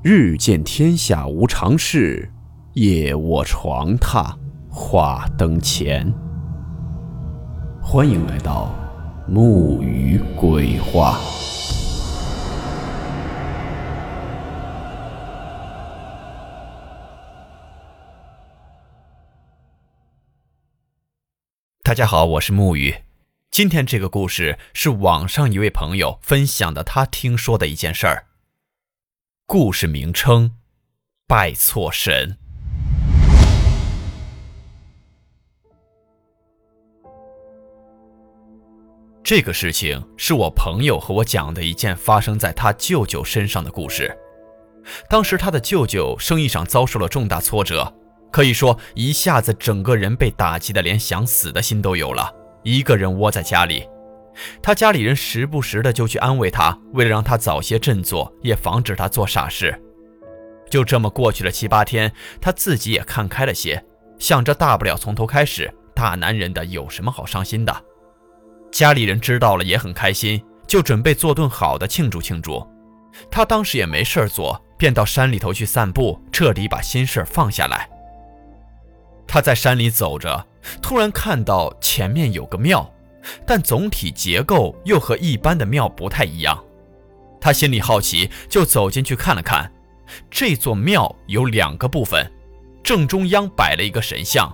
[0.00, 2.30] 日见天下无常事，
[2.74, 4.32] 夜卧床榻
[4.70, 6.14] 话灯前。
[7.82, 8.72] 欢迎来到
[9.26, 11.18] 木鱼鬼话。
[21.82, 22.94] 大家好，我是木鱼。
[23.50, 28.27] 今天这个故事是网上一位朋友分享的，他听说的一件事儿。
[29.50, 30.50] 故事名称：
[31.26, 32.36] 拜错神。
[39.24, 44.14] 这个事情是我朋友和我讲的一件发生在他舅舅身上的故事。
[45.08, 47.90] 当时他的舅舅生意上遭受了重大挫折，
[48.30, 52.30] 可以说一下子整个人被打击的连想死的心都有了，
[52.64, 53.88] 一个人窝在家里。
[54.62, 59.80] 他家里人时不时的就去安慰他，为了让他早些振作，也防止他做傻事。
[60.70, 63.84] 就这么过去了七八天，他自己也看开了些，
[64.18, 67.84] 想着大不了从头开始，大男人的有什么好伤心的？
[68.70, 72.64] 家里人知道了也很开心，就准备做顿好的庆祝庆祝。
[73.30, 77.88] 他当时也没事做，便到山里头去散步，彻底把心事放下来。
[79.26, 80.46] 他在山里走着，
[80.82, 82.88] 突然看到前面有个庙。
[83.46, 86.62] 但总体结构又和一般的庙不太一样，
[87.40, 89.70] 他心里好奇，就走进去看了看。
[90.30, 92.30] 这座庙有两个部分，
[92.82, 94.50] 正中央摆了一个神像，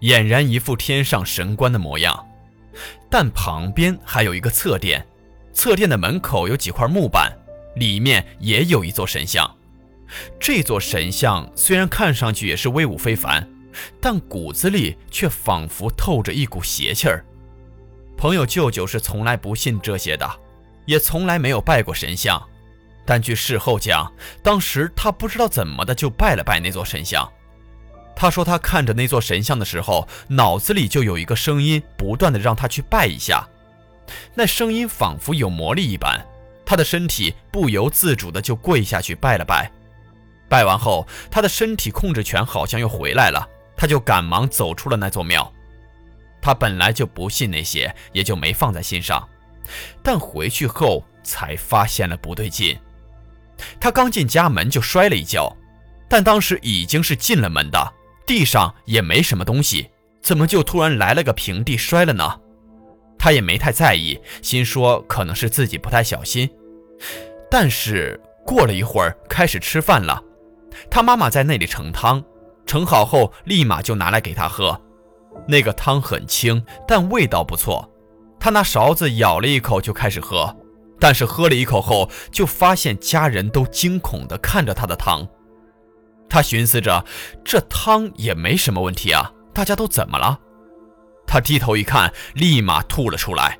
[0.00, 2.26] 俨然一副天上神官的模样。
[3.10, 5.06] 但旁边还有一个侧殿，
[5.52, 7.32] 侧殿的门口有几块木板，
[7.76, 9.50] 里面也有一座神像。
[10.38, 13.48] 这座神像虽然看上去也是威武非凡，
[14.00, 17.24] 但骨子里却仿佛透着一股邪气儿。
[18.18, 20.28] 朋友舅舅是从来不信这些的，
[20.86, 22.42] 也从来没有拜过神像。
[23.06, 27.26] 但据事后讲，当时他不知道怎么的就拜了拜那座神像。
[28.16, 33.46] 他说他看着那座神像的时候，脑子里就有一个声音不断的让他去拜一下。
[34.34, 36.20] 那声音仿佛有魔力一般，
[36.66, 39.70] 他的身体不由自主的就跪下去拜了拜。
[40.48, 45.52] 拜完后，他的身体控制权好像又回来了，他就赶忙走出了那座庙。
[46.48, 49.22] 他本来就不信那些，也就没放在心上。
[50.02, 52.74] 但回去后才发现了不对劲。
[53.78, 55.54] 他刚进家门就摔了一跤，
[56.08, 57.92] 但当时已经是进了门的，
[58.26, 59.90] 地上也没什么东西，
[60.22, 62.40] 怎么就突然来了个平地摔了呢？
[63.18, 66.48] 他也没太在意，心说可能是自己不太小心。
[67.50, 70.24] 但是过了一会儿，开始吃饭了，
[70.90, 72.24] 他妈妈在那里盛汤，
[72.64, 74.80] 盛好后立马就拿来给他喝。
[75.46, 77.88] 那个汤很清，但味道不错。
[78.40, 80.56] 他拿勺子舀了一口就开始喝，
[81.00, 85.26] 但是喝了一口后，就发现家人都惊恐地看着他的汤。
[86.28, 87.04] 他寻思着，
[87.44, 90.38] 这汤也没什么问题啊，大家都怎么了？
[91.26, 93.58] 他低头一看，立马吐了出来。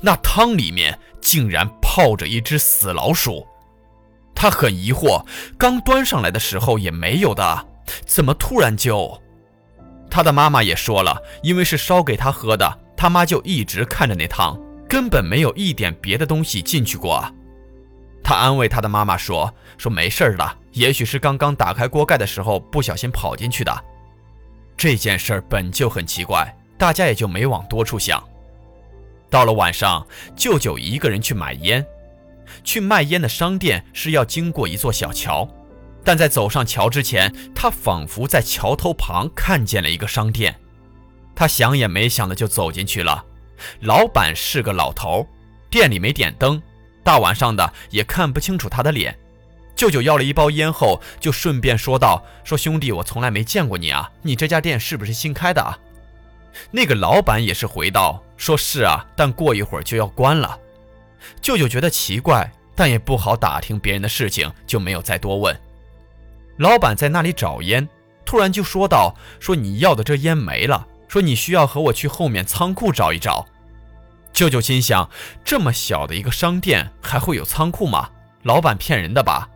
[0.00, 3.46] 那汤里面竟然泡着一只死老鼠。
[4.34, 5.24] 他很疑惑，
[5.58, 7.66] 刚端上来的时候也没有的，
[8.06, 9.20] 怎么突然就……
[10.14, 14.56] 他的妈妈也说了，因为是烧给他喝的，他妈就一直看着那汤，
[14.88, 17.28] 根本没有一点别的东西进去过。
[18.22, 23.84] 他安慰他的妈妈说：“说没事的，也许是刚刚打开锅盖的时候不小心跑进去的。”
[24.78, 28.22] 这件事本就很奇怪，大家也就没往多处想。
[29.28, 31.84] 到了晚上，舅舅一个人去买烟，
[32.62, 35.48] 去卖烟的商店是要经过一座小桥。
[36.04, 40.54] 但在走上桥之前，他仿佛在桥头旁看见了一个商店，
[41.34, 43.24] 他想也没想的就走进去了。
[43.80, 45.26] 老板是个老头，
[45.70, 46.62] 店里没点灯，
[47.02, 49.18] 大晚上的也看不清楚他的脸。
[49.74, 55.78] 舅舅要了一包烟后，就顺便说道：“说兄弟，我从来没见过你啊，你这家店是不是新开的啊？”
[56.70, 60.56] 那个老板也是回道：“说是啊，但过一会儿就要关了。”
[61.42, 65.58] 舅舅觉得奇怪，但也不好打听别人的事情，就没有再多问。
[66.58, 67.88] 老板在那里找烟，
[68.24, 73.44] 突然就说道：“说你要的这烟没了，说你需要和我去后面仓库找一找。”
[74.32, 75.08] 舅舅心想：
[75.44, 78.10] 这么小的一个商店还会有仓库吗？
[78.42, 79.48] 老板骗人的吧？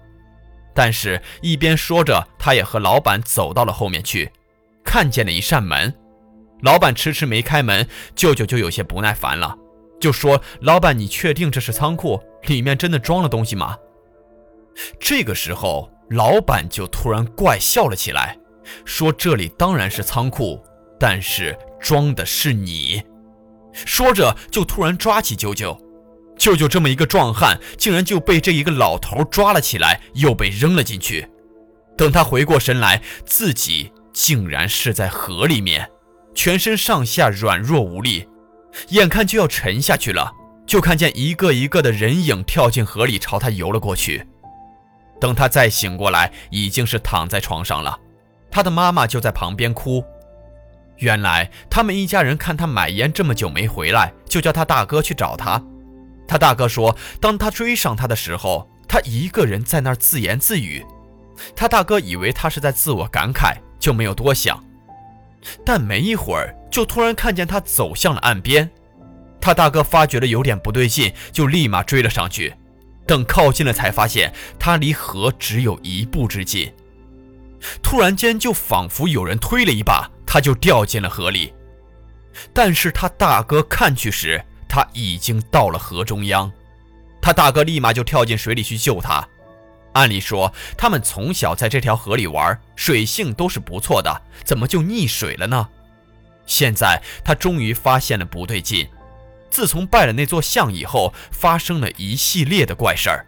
[0.74, 4.30] 但是，一边说着，他也和老板走到了后面去，
[4.84, 5.92] 看见了一扇门。
[6.62, 9.56] 老板迟迟没开门，舅舅就有些不耐烦了，
[10.00, 12.20] 就说：“老板，你确定这是仓库？
[12.46, 13.76] 里面真的装了东西吗？”
[14.98, 15.88] 这个时候。
[16.10, 18.36] 老板就突然怪笑了起来，
[18.84, 20.62] 说：“这里当然是仓库，
[20.98, 23.02] 但是装的是你。”
[23.72, 25.78] 说着就突然抓起舅舅，
[26.36, 31.28] 舅舅这么一个壮汉，竟然就被这一个老头抓了起来，又被扔了进去。
[31.96, 35.88] 等他回过神来，自己竟然是在河里面，
[36.34, 38.26] 全身上下软弱无力，
[38.88, 40.32] 眼看就要沉下去了，
[40.66, 44.26] 就看见一个一个的人影跳进河里，朝他游了过去。
[45.20, 47.98] 等他再醒过来，已经是躺在床上了。
[48.50, 50.04] 他的妈妈就在旁边哭。
[50.96, 55.62] 原来他们一家人看他买烟这么久没回来，就叫他大哥去找他。
[56.26, 60.84] 他大哥说，当他追上他的时候，他一个人在那儿自言自语。
[61.54, 64.62] 他大哥以为他是在自我感慨，就没有多想。
[65.64, 68.68] 但没一会儿，就突然看见他走向了岸边。
[69.40, 72.52] 他大哥发觉了有点不对劲，就立马追了上去。
[73.08, 76.72] 等靠近了，才发现他离河只有一步之近。
[77.82, 81.52] 突然间，就仿佛有人推了一把，他就掉进了河里。
[82.52, 86.52] 但是他大哥看去时，他已经到了河中央。
[87.20, 89.26] 他大哥立马就跳进水里去救他。
[89.94, 95.68] 按理说，他们从小在这条河里玩，水性都是不错的，怎么就溺水了呢？
[96.46, 98.86] 现在他终于发现了不对劲。
[99.50, 103.26] 自从拜了那座像以后，发生了一系列的怪事儿。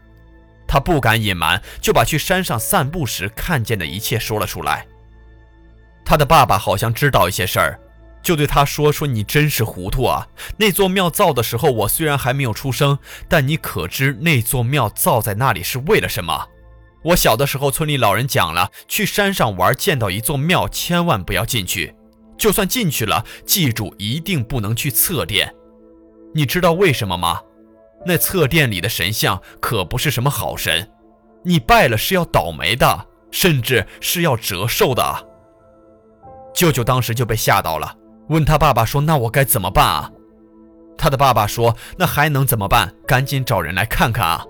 [0.67, 4.87] 他不敢隐瞒，就把去山上散步时看见的一切说了出来。
[6.05, 7.81] 他的爸爸好像知道一些事儿，
[8.23, 10.27] 就对他说：“说你真是糊涂啊！
[10.57, 16.49] 那座庙造的时候，我虽然还没有出生，但你可知那座庙造在那里是为了什么？
[17.03, 21.95] 我小的时候，村里老人讲了，去山上玩见到一座庙，千万不要进去；
[22.37, 25.55] 就算进去了，记住一定不能去侧殿。
[26.35, 27.41] 你知道为什么吗？”
[28.07, 30.91] 那侧殿里的神像可不是什么好神，
[31.45, 35.29] 你拜了是要倒霉的，甚至是要折寿的。
[36.55, 37.95] 舅舅当时就被吓到了，
[38.31, 40.11] 问他爸爸说：“那我该怎么办啊？”
[40.97, 42.95] 他的爸爸说：“那还能怎么办？
[43.07, 44.45] 赶紧找人来看看啊！”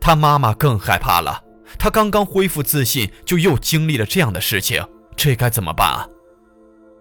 [0.00, 1.42] 他妈妈更害怕了，
[1.78, 4.84] 他刚刚恢复自信，就又经历了这样的事情，
[5.16, 6.08] 这该怎么办啊？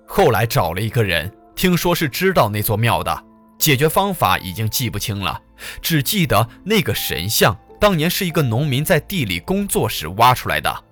[0.08, 3.24] 后来找了一个人，听说是知道那座庙的。
[3.58, 5.42] 解决方法已经记不清了，
[5.82, 10.84] 只记得那个神像当年是一个农民在地里工作时挖出来的，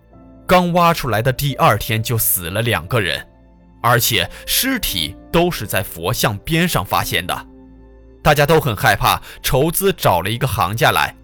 [0.48, 3.26] 刚挖出来的第二天就死了两个人，
[3.82, 7.48] 而且尸体都是在佛像边上发现的。
[8.22, 11.16] 大家都很害怕，筹资找了一个行家来。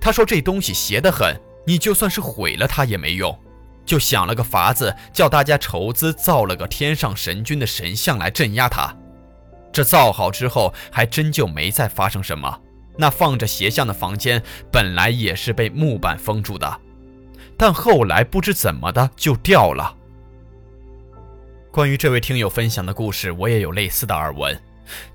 [0.00, 1.34] 他说这东西邪得很，
[1.66, 3.36] 你就算是毁了它也没用，
[3.86, 8.94] 就想了个法子，叫大家筹资造了个天上神君的神像来镇压它。
[9.72, 12.60] 这造好之后，还真就没再发生什么。
[12.96, 16.80] 那放着邪像的房间本来也是被木板封住的，
[17.56, 19.96] 但后来不知怎么的就掉了。
[21.70, 24.60] 关于这位听友分享的故事，我也有类似的耳闻，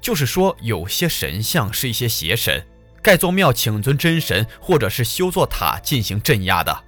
[0.01, 2.65] 就是说有些神像是一些邪神，
[3.03, 6.83] 盖座庙请尊真神，或者是修座塔进行镇压的。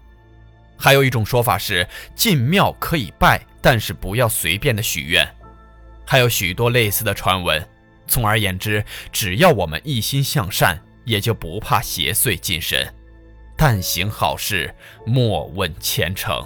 [0.75, 5.36] 还有一种说法是，进庙可以拜，但是不要随便的许愿。
[6.10, 7.64] 还有许多类似的传闻。
[8.08, 12.92] 总而言之，只要我们一心向善，也就不怕邪祟近身。
[13.56, 14.74] 但行好事，
[15.06, 16.44] 莫问前程。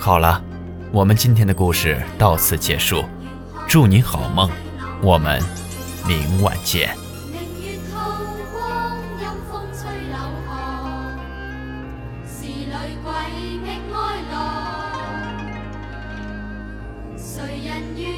[0.00, 0.42] 好了，
[0.90, 3.04] 我们今天的故事到此结束。
[3.68, 4.50] 祝你好梦，
[5.00, 5.40] 我们
[6.08, 7.01] 明晚见。
[17.82, 18.11] 谁人愿？